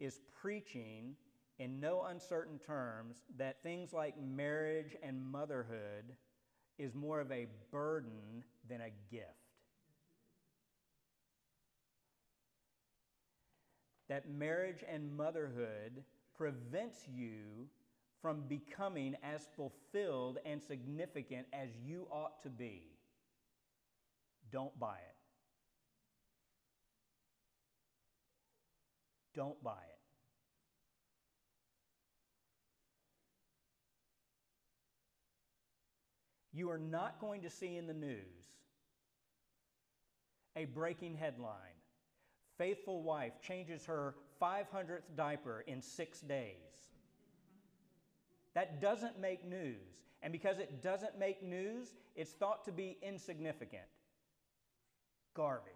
[0.00, 1.14] is preaching
[1.60, 6.16] in no uncertain terms that things like marriage and motherhood
[6.78, 9.26] is more of a burden than a gift.
[14.08, 16.02] That marriage and motherhood
[16.34, 17.68] prevents you
[18.22, 22.84] from becoming as fulfilled and significant as you ought to be.
[24.50, 25.16] Don't buy it.
[29.34, 29.89] Don't buy it.
[36.60, 38.44] You are not going to see in the news
[40.56, 41.78] A breaking headline
[42.58, 46.90] Faithful wife changes her 500th diaper in six days.
[48.52, 50.02] That doesn't make news.
[50.20, 53.88] And because it doesn't make news, it's thought to be insignificant.
[55.32, 55.72] Garbage.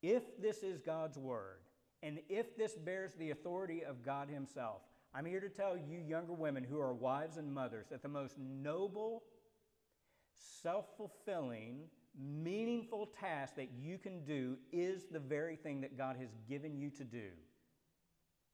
[0.00, 1.58] If this is God's word,
[2.04, 4.82] and if this bears the authority of God Himself,
[5.16, 8.36] I'm here to tell you, younger women who are wives and mothers, that the most
[8.38, 9.22] noble,
[10.62, 11.84] self fulfilling,
[12.20, 16.90] meaningful task that you can do is the very thing that God has given you
[16.90, 17.28] to do,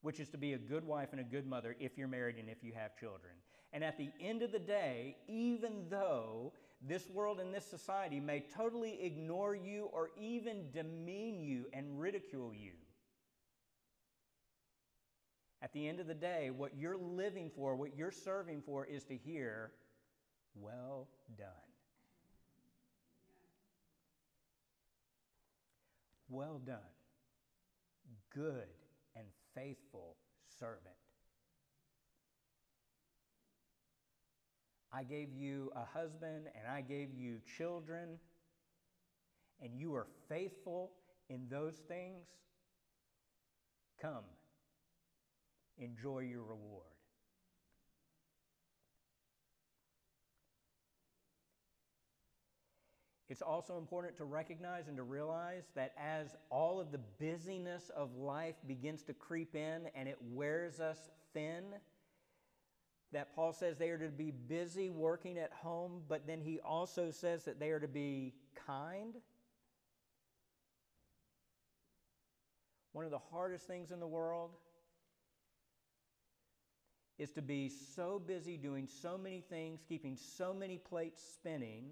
[0.03, 2.49] which is to be a good wife and a good mother if you're married and
[2.49, 3.33] if you have children.
[3.73, 8.45] And at the end of the day, even though this world and this society may
[8.55, 12.73] totally ignore you or even demean you and ridicule you,
[15.63, 19.05] at the end of the day, what you're living for, what you're serving for, is
[19.05, 19.71] to hear,
[20.57, 21.07] well
[21.39, 21.47] done.
[26.29, 26.79] Well done,
[28.35, 28.67] good
[29.15, 30.17] and faithful
[30.59, 30.97] servant.
[34.93, 38.19] I gave you a husband and I gave you children,
[39.61, 40.91] and you are faithful
[41.29, 42.27] in those things.
[44.01, 44.25] Come,
[45.79, 46.93] enjoy your reward.
[53.33, 58.15] It's also important to recognize and to realize that as all of the busyness of
[58.15, 60.99] life begins to creep in and it wears us
[61.33, 61.65] thin,
[63.13, 67.11] that Paul says they are to be busy working at home, but then he also
[67.11, 68.35] says that they are to be
[68.67, 69.15] kind.
[72.93, 74.51] One of the hardest things in the world
[77.23, 81.85] is to be so busy doing so many things, keeping so many plates spinning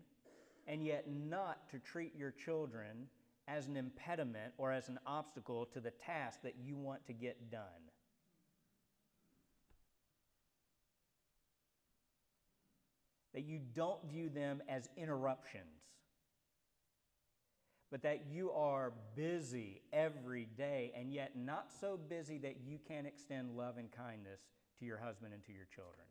[0.67, 3.07] and yet not to treat your children
[3.47, 7.51] as an impediment or as an obstacle to the task that you want to get
[7.51, 7.61] done.
[13.33, 15.65] That you don't view them as interruptions,
[17.89, 23.07] but that you are busy every day and yet not so busy that you can't
[23.07, 24.41] extend love and kindness
[24.81, 26.07] to your husband and to your children.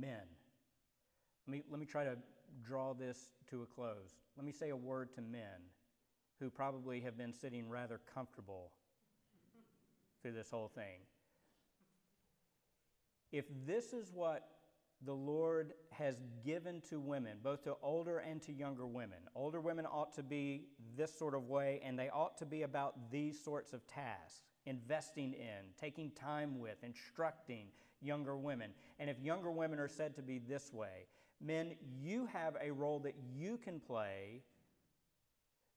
[0.00, 0.26] men.
[1.46, 2.16] Let me, let me try to
[2.62, 4.14] draw this to a close.
[4.36, 5.70] Let me say a word to men
[6.40, 8.70] who probably have been sitting rather comfortable
[10.22, 11.00] through this whole thing.
[13.32, 14.48] If this is what
[15.04, 19.86] the Lord has given to women, both to older and to younger women, older women
[19.86, 20.64] ought to be
[20.96, 25.32] this sort of way, and they ought to be about these sorts of tasks investing
[25.32, 27.66] in, taking time with, instructing,
[28.00, 28.70] younger women.
[28.98, 31.06] And if younger women are said to be this way,
[31.40, 34.42] men, you have a role that you can play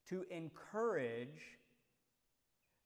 [0.09, 1.57] to encourage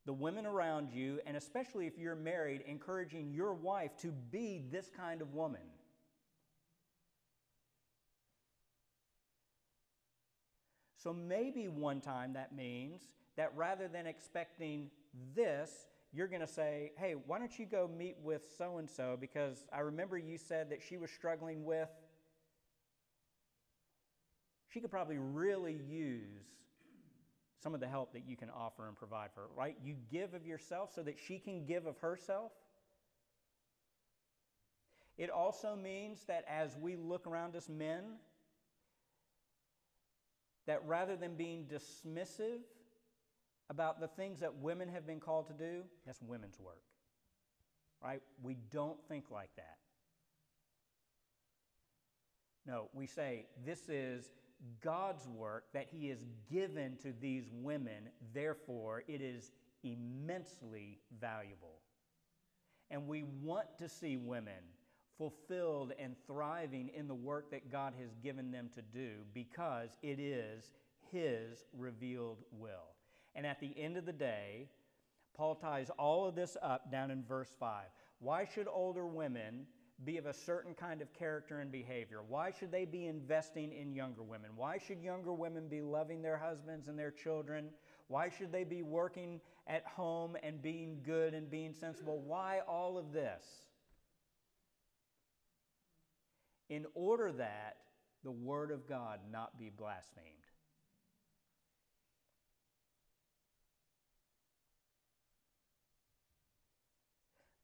[0.05, 4.91] the women around you, and especially if you're married, encouraging your wife to be this
[4.95, 5.61] kind of woman.
[11.05, 13.03] So maybe one time that means
[13.37, 14.89] that rather than expecting
[15.35, 15.69] this,
[16.11, 19.67] you're going to say, hey, why don't you go meet with so and so because
[19.71, 21.89] I remember you said that she was struggling with.
[24.69, 26.47] She could probably really use
[27.61, 29.77] some of the help that you can offer and provide for her, right?
[29.83, 32.51] You give of yourself so that she can give of herself.
[35.19, 38.05] It also means that as we look around us, men,
[40.67, 42.59] that rather than being dismissive
[43.69, 46.81] about the things that women have been called to do, that's women's work.
[48.03, 48.21] Right?
[48.41, 49.77] We don't think like that.
[52.67, 54.31] No, we say this is
[54.83, 59.51] God's work that He has given to these women, therefore, it is
[59.83, 61.79] immensely valuable.
[62.89, 64.53] And we want to see women
[65.17, 70.19] fulfilled and thriving in the work that God has given them to do because it
[70.19, 70.71] is
[71.11, 72.95] His revealed will.
[73.35, 74.69] And at the end of the day,
[75.35, 77.85] Paul ties all of this up down in verse 5.
[78.19, 79.65] Why should older women
[80.03, 82.19] be of a certain kind of character and behavior?
[82.27, 84.51] Why should they be investing in younger women?
[84.55, 87.69] Why should younger women be loving their husbands and their children?
[88.07, 92.19] Why should they be working at home and being good and being sensible?
[92.19, 93.43] Why all of this?
[96.69, 97.77] In order that
[98.23, 100.25] the Word of God not be blasphemed.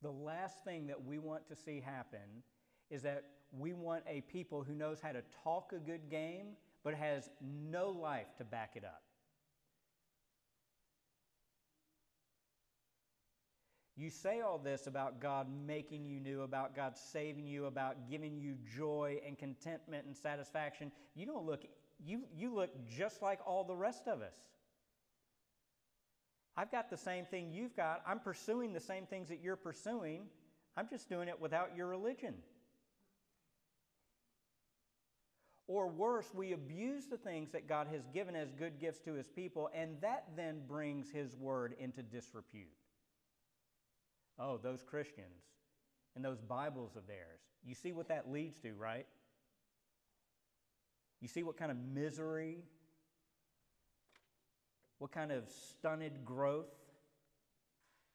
[0.02, 2.44] The last thing that we want to see happen
[2.90, 6.96] is that we want a people who knows how to talk a good game but
[6.96, 9.04] has no life to back it up.
[13.98, 18.38] You say all this about God making you new, about God saving you, about giving
[18.38, 20.92] you joy and contentment and satisfaction.
[21.14, 21.66] You don't look
[22.04, 24.34] you you look just like all the rest of us.
[26.58, 28.02] I've got the same thing you've got.
[28.06, 30.24] I'm pursuing the same things that you're pursuing.
[30.76, 32.36] I'm just doing it without your religion.
[35.68, 39.30] Or worse, we abuse the things that God has given as good gifts to his
[39.30, 42.68] people, and that then brings his word into disrepute.
[44.40, 45.44] Oh, those Christians
[46.16, 47.40] and those Bibles of theirs.
[47.64, 49.06] You see what that leads to, right?
[51.20, 52.64] You see what kind of misery,
[54.98, 56.74] what kind of stunted growth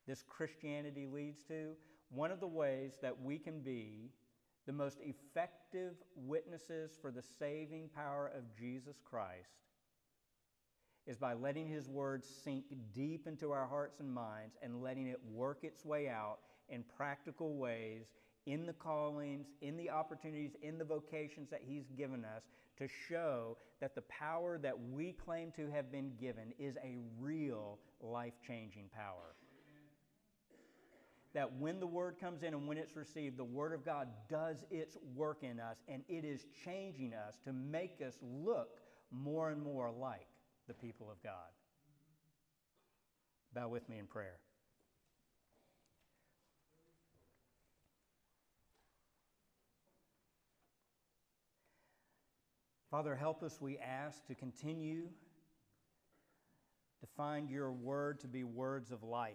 [0.07, 1.73] this Christianity leads to?
[2.11, 4.11] One of the ways that we can be
[4.67, 9.66] the most effective witnesses for the saving power of Jesus Christ
[11.07, 15.21] is by letting His Word sink deep into our hearts and minds and letting it
[15.33, 16.39] work its way out
[16.69, 18.07] in practical ways
[18.47, 22.43] in the callings, in the opportunities, in the vocations that He's given us
[22.79, 27.79] to show that the power that we claim to have been given is a real
[28.01, 29.35] life changing power.
[31.35, 34.65] That when the Word comes in and when it's received, the Word of God does
[34.71, 38.81] its work in us and it is changing us to make us look
[39.11, 40.27] more and more like
[40.67, 41.33] the people of God.
[43.55, 44.39] Bow with me in prayer.
[52.91, 55.09] Father, help us, we ask, to continue
[57.01, 59.35] to find your word to be words of life.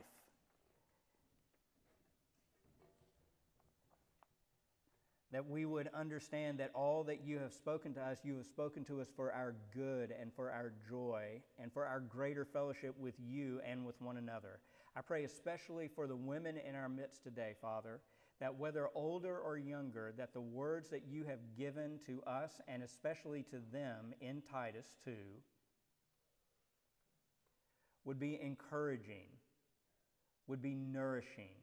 [5.32, 8.84] That we would understand that all that you have spoken to us, you have spoken
[8.86, 13.16] to us for our good and for our joy and for our greater fellowship with
[13.18, 14.60] you and with one another.
[14.96, 18.02] I pray especially for the women in our midst today, Father,
[18.42, 22.84] that whether older or younger, that the words that you have given to us and
[22.84, 25.12] especially to them in Titus 2
[28.04, 29.28] would be encouraging,
[30.48, 31.61] would be nourishing,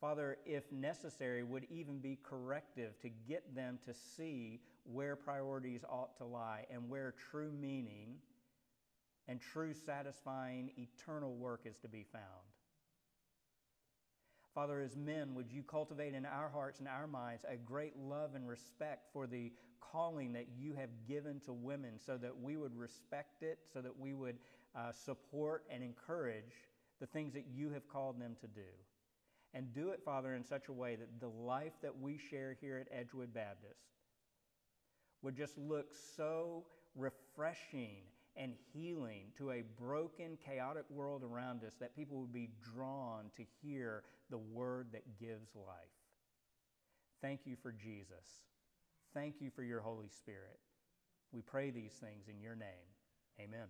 [0.00, 6.16] Father, if necessary, would even be corrective to get them to see where priorities ought
[6.16, 8.14] to lie and where true meaning
[9.28, 12.24] and true satisfying eternal work is to be found.
[14.54, 18.34] Father, as men, would you cultivate in our hearts and our minds a great love
[18.34, 22.74] and respect for the calling that you have given to women so that we would
[22.74, 24.38] respect it, so that we would
[24.74, 26.54] uh, support and encourage
[27.00, 28.66] the things that you have called them to do.
[29.52, 32.78] And do it, Father, in such a way that the life that we share here
[32.78, 33.80] at Edgewood Baptist
[35.22, 38.02] would just look so refreshing
[38.36, 43.42] and healing to a broken, chaotic world around us that people would be drawn to
[43.60, 45.66] hear the word that gives life.
[47.20, 48.44] Thank you for Jesus.
[49.12, 50.60] Thank you for your Holy Spirit.
[51.32, 52.88] We pray these things in your name.
[53.40, 53.66] Amen.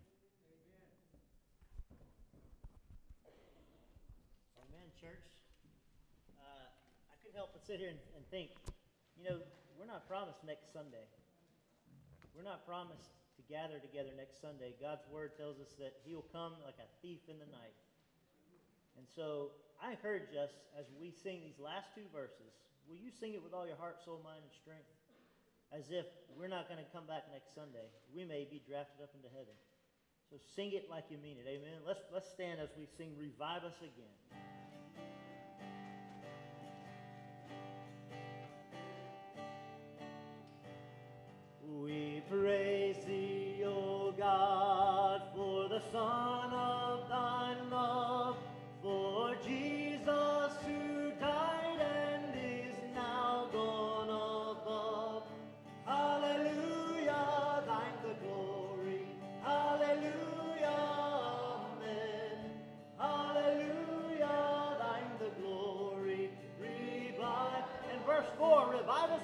[7.35, 8.51] Help but sit here and, and think,
[9.19, 9.39] you know,
[9.79, 11.05] we're not promised next Sunday.
[12.37, 14.77] We're not promised to gather together next Sunday.
[14.79, 17.77] God's word tells us that he will come like a thief in the night.
[18.99, 22.53] And so I encourage us as we sing these last two verses,
[22.85, 24.89] will you sing it with all your heart, soul, mind, and strength?
[25.73, 26.05] As if
[26.35, 27.87] we're not going to come back next Sunday.
[28.11, 29.55] We may be drafted up into heaven.
[30.29, 31.47] So sing it like you mean it.
[31.47, 31.81] Amen.
[31.87, 34.60] Let's, let's stand as we sing Revive Us Again.
[41.79, 48.37] We praise thee, O God, for the Son of thy love,
[48.83, 55.23] for Jesus who died and is now gone above.
[55.87, 59.07] Hallelujah, thine the glory.
[59.43, 60.67] Hallelujah,
[61.79, 62.39] amen.
[62.99, 66.31] Hallelujah, thine the glory.
[66.61, 67.65] Revive.
[67.93, 69.23] And verse 4, revive us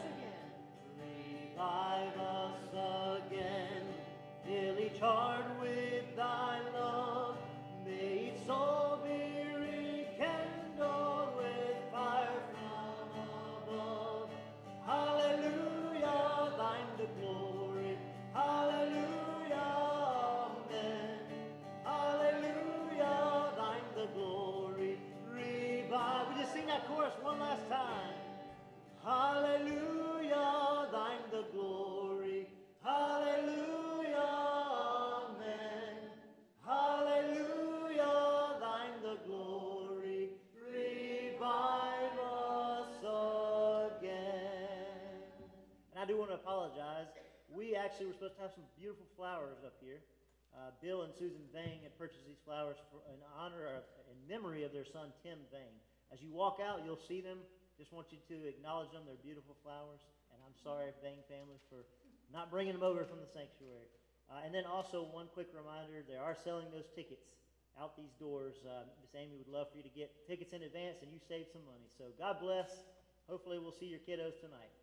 [49.46, 50.02] flowers up here.
[50.50, 52.74] Uh, Bill and Susan Vang had purchased these flowers
[53.06, 55.78] in honor of, in memory of their son Tim Vang.
[56.10, 57.38] As you walk out, you'll see them.
[57.78, 59.06] Just want you to acknowledge them.
[59.06, 60.02] They're beautiful flowers,
[60.34, 61.86] and I'm sorry, Vang family, for
[62.34, 63.86] not bringing them over from the sanctuary.
[64.26, 67.22] Uh, and then also one quick reminder: they are selling those tickets
[67.78, 68.58] out these doors.
[68.66, 71.46] Uh, Miss Amy would love for you to get tickets in advance, and you save
[71.54, 71.86] some money.
[71.94, 72.82] So God bless.
[73.30, 74.74] Hopefully, we'll see your kiddos tonight.